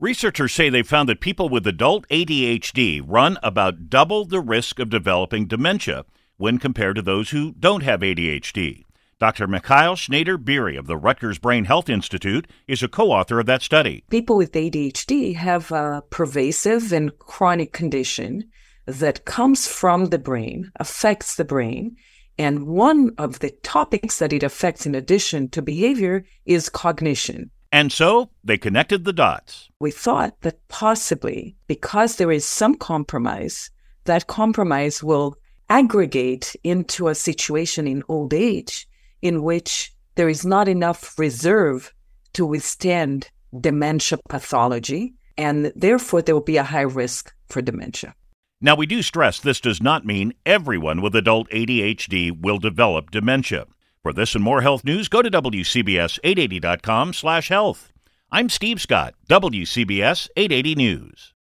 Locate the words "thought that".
29.90-30.66